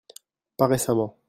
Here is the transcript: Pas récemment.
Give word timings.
Pas 0.57 0.65
récemment. 0.67 1.19